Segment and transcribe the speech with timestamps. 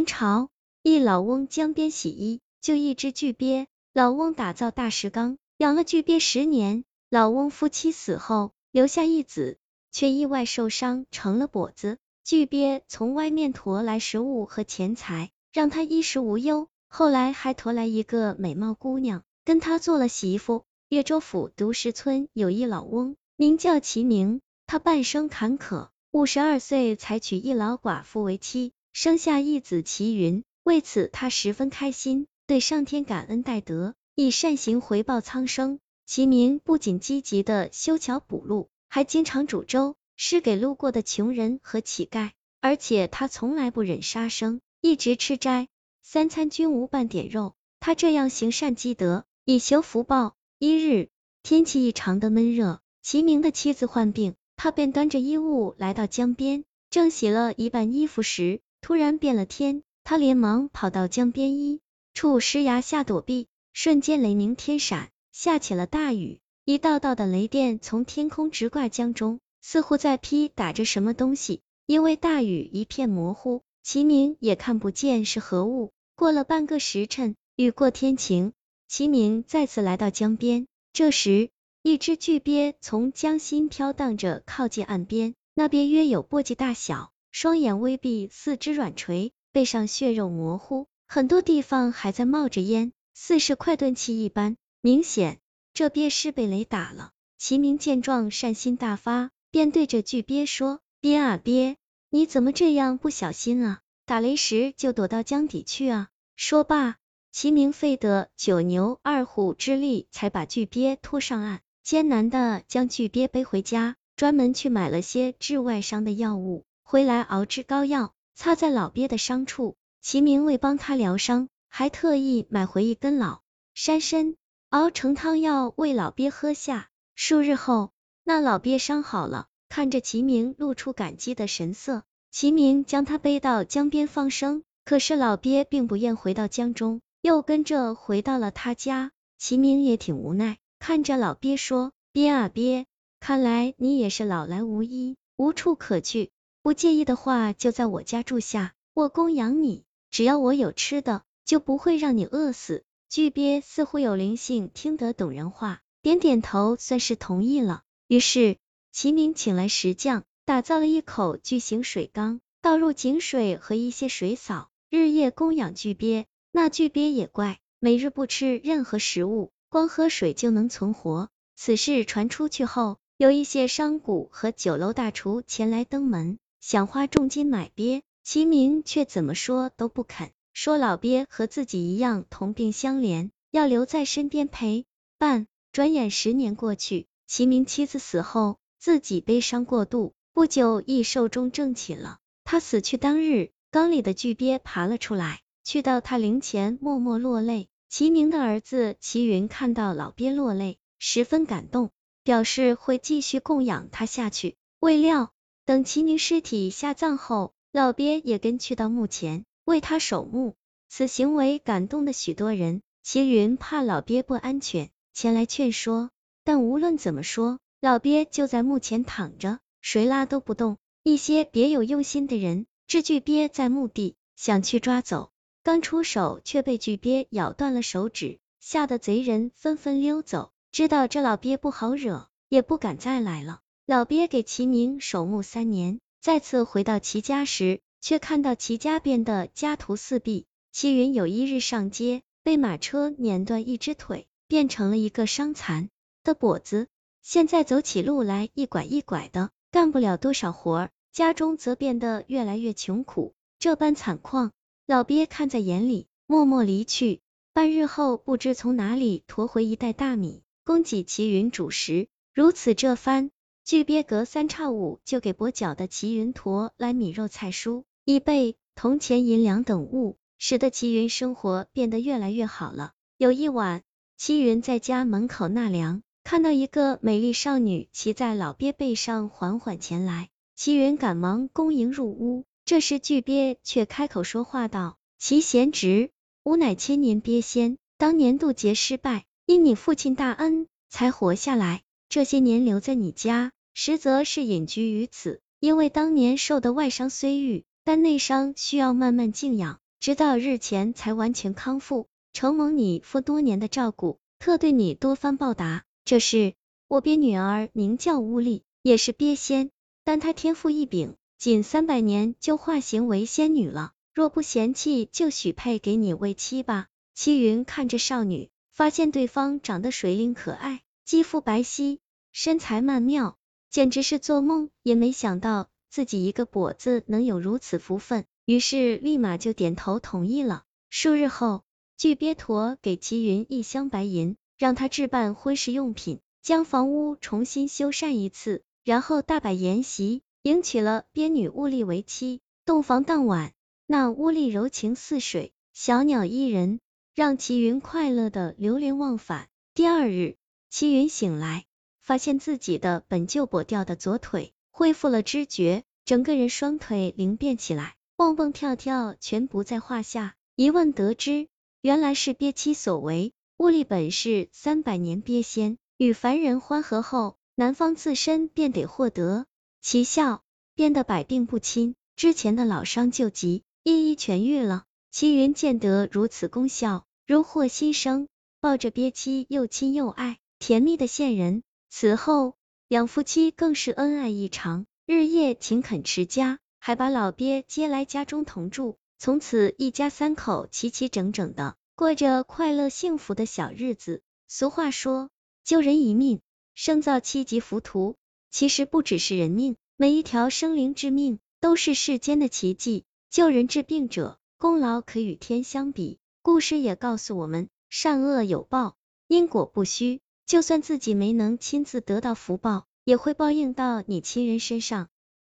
[0.00, 0.48] 明朝
[0.82, 3.66] 一老翁江边洗衣，就一只巨鳖。
[3.92, 6.84] 老翁打造大石缸，养了巨鳖十年。
[7.10, 9.58] 老翁夫妻死后，留下一子，
[9.92, 11.98] 却意外受伤，成了跛子。
[12.24, 16.68] 巨鳖从外面驮来食物和钱财，让他衣食无忧。
[16.88, 20.64] 后来还驮来一个美貌姑娘，跟他做了媳妇。
[20.88, 28.72] 越州府独石村有一老翁，名叫齐明，他半生坎坷，五十二岁才娶一老寡妇为妻。
[28.92, 35.78] 生下一子齐云，为此他十分开心，对上天感恩戴德，以善行回报苍生。
[36.06, 45.68] 齐明不仅积极的修桥补路，还经常煮粥施给路过的穷人和乞丐，而且他从来不忍杀生，一直吃斋，
[46.02, 47.54] 三餐均无半点肉。
[47.78, 50.34] 他这样行善积德，以求福报。
[50.58, 51.08] 一日，
[51.42, 58.60] 天气异常的闷热，齐明的妻子患病，他便端着衣物来到江边，正洗了一半衣服时。
[58.80, 61.80] 突然变了天，他连忙跑到江边一
[62.14, 71.60] 处石崖下躲避，瞬间雷鸣天闪，下起了大雨，一道道的雷电从天空直挂江中，似乎在劈打着什么东西。
[71.86, 75.90] 因为大雨一片模糊，齐明也看不见是何物。
[76.14, 78.52] 过了半个时辰，雨过天晴，
[78.86, 81.50] 齐明再次来到江边，这时
[81.82, 87.10] 一只巨鳖从江心飘荡着靠近岸边，那边约有簸箕大小。
[87.32, 94.56] 双眼微闭，四肢软垂，背上血肉模糊，很多地方还在冒着烟，似是快断气一般。
[94.80, 95.38] 明显
[95.72, 97.12] 这鳖是被雷打了。
[97.38, 101.76] 齐明见状，善心大发，便对着巨鳖说：“鳖啊鳖，
[102.10, 103.80] 你怎么这样不小心啊？
[104.04, 106.96] 打雷时就躲到江底去啊！”说罢，
[107.32, 116.64] 齐明费得九牛二虎之力，才把巨鳖拖上岸，艰难的将巨鳖背回家，专门去买了些治外伤的药物。
[116.90, 119.76] 回来熬制膏药，擦在老鳖的伤处。
[120.00, 123.42] 齐明为帮他疗伤，还特意买回一根老
[123.74, 124.34] 山参，
[124.70, 126.88] 熬成汤药喂老鳖喝下。
[127.14, 127.92] 数日后，
[128.24, 132.02] 那老鳖伤好了，看着齐明，露出感激的神色。
[132.32, 139.12] 齐明将他背到江边放生，可是老鳖并不愿回到江中，又跟着回到了他家。
[139.38, 142.86] 齐明也挺无奈，看着老鳖说：“鳖啊鳖，
[143.20, 152.84] 看来你也是老来无依，无处可去。”不介意的话，就在我家住下，我供养你，只要我有吃的，就不会让你饿死。
[153.08, 157.82] 巨鳖似乎有灵性，听得懂人话，点点头，算是同意了。
[158.08, 158.58] 于是
[158.92, 166.26] 齐明请来石匠，打造了一口巨型水缸，倒入井水和一些水草，日夜供养巨鳖。
[166.52, 171.30] 那巨鳖也怪，每日不吃任何食物，光喝水就能存活。
[171.56, 176.38] 此事传出去后，有一些商贾和酒楼大厨前来登门。
[176.60, 184.84] 想花重金买鳖，齐明却怎么说都不肯，说老鳖和自己一样同病相怜，要留在身边陪
[185.18, 185.46] 伴。
[185.72, 192.18] 转眼十年过去，齐明妻子死后，自己悲伤过度，不久亦寿终正寝了。
[192.44, 197.68] 他死去当日，缸里的巨鳖爬了出来，去到他灵前默默落泪。
[197.88, 201.90] 齐明的儿子齐云看到老鳖落泪，十分感动，
[202.22, 204.56] 表示会继续供养他下去。
[204.78, 205.32] 未料。
[205.70, 210.56] 等齐明尸体下葬后，老鳖也跟去到墓前为他守墓。
[210.88, 212.82] 此行为感动的许多人。
[213.04, 216.10] 齐云怕老鳖不安全，前来劝说，
[216.42, 220.76] 但无论怎么说，老鳖就在墓前躺着，谁拉都不动。
[221.04, 225.30] 一些别有用心的人知巨鳖在墓地，想去抓走，
[225.62, 230.50] 刚出手却被巨鳖咬断了手指，吓得贼人纷纷溜走。
[230.72, 233.60] 知道这老鳖不好惹，也不敢再来了。
[233.90, 240.46] 老鳖给齐明守墓三年，再次回到齐家时，却看到齐家变得家徒四壁。
[240.70, 245.90] 齐云有一日上街，被马车碾断一只腿，变成了一个伤残
[246.22, 246.86] 的跛子，
[247.20, 250.90] 现在走起路来一拐一拐的，干不了多少活儿。
[251.10, 254.52] 家中则变得越来越穷苦，这般惨况，
[254.86, 257.22] 老鳖看在眼里，默默离去。
[257.52, 262.06] 半日后，不知从哪里驮回一袋大米，供给齐云主食。
[262.32, 263.32] 如此这番。
[263.64, 272.92] 巨鳖隔三差五就给跛脚的齐云驮来米肉菜蔬、衣被、铜钱银两等物，使得齐云生活变得越来越好了。
[273.16, 273.82] 有一晚，
[274.16, 282.44] 齐云在家门口纳凉，看到一个美丽少女骑在老鳖背上缓缓前来，齐云赶忙恭迎入屋。
[282.64, 286.10] 这时巨鳖却开口说话道：“齐贤侄，
[286.44, 299.78] 吾乃千年鳖仙，当年渡劫失败，因你父亲大恩才活下来，这些年留在你家。”实则是隐居于此，因为当年受的外伤虽愈，但内伤需要慢慢静养。
[300.00, 305.84] 直到日前才完全康复，承蒙你父多年的照顾，特对你多番报答。
[306.04, 306.54] 这是
[306.88, 309.70] 我鳖女儿，名叫乌力，也是鳖仙，
[310.04, 313.92] 但她天赋异禀，仅三百年就化形为仙女了。
[314.12, 316.88] 若不嫌弃，就许配给你为妻吧。
[317.14, 321.98] 七云看着少女，发现对方长得水灵可爱，肌肤白皙，
[322.30, 323.36] 身材曼妙，
[323.68, 325.68] 简直是做梦也没想到。
[325.90, 330.62] 自己一个跛子能有如此福分，于是立马就点头同意了。
[330.88, 331.64] 数日后，
[331.96, 342.40] 巨鳖驼给齐云一箱白银，让他置办婚事用品，将房屋重新修缮一次，然后大摆筵席，迎娶了鳖女乌力为妻。
[342.64, 343.52] 洞房当晚，
[343.84, 346.78] 那乌丽柔情似水，小鸟依人，
[347.16, 349.48] 让齐云快乐的流连忘返。
[349.74, 350.36] 第二日，
[350.70, 351.64] 齐云醒来，
[352.00, 354.54] 发现自己的本就跛掉的左腿。
[354.70, 360.36] 恢复了知觉，整个人双腿灵便起来，蹦蹦跳跳全不在话下。
[360.54, 361.48] 一问得知，
[361.80, 363.32] 原来是鳖妻所为。
[363.58, 369.46] 物力本是三百年鳖仙，与凡人欢合后，男方自身便得获得
[369.82, 370.42] 奇效，
[370.74, 374.84] 变得百病不侵，之前的老伤旧疾一一痊愈了。
[375.10, 378.28] 齐云见得如此功效，如获新生，
[378.60, 381.64] 抱着鳖妻又亲又爱，甜蜜的线人。
[381.88, 382.54] 此后。
[382.90, 394.22] 两夫妻更是恩爱异常，日夜勤恳持家，还把老鳖接来家中同住，从此一家三口齐齐整整的过着快乐幸福的小日子。
[394.48, 395.30] 俗话说，
[395.62, 396.40] 救人一命，
[396.74, 398.16] 胜造七级浮屠。
[398.50, 403.04] 其实不只是人命，每一条生灵之命都是世间的奇迹。
[403.30, 406.18] 救人治病者，功劳可与天相比。
[406.42, 408.96] 故事也告诉我们，善恶有报，
[409.28, 410.20] 因果不虚。
[410.50, 415.08] 就算自己没能亲自得到福报，也会报应到你亲人身上。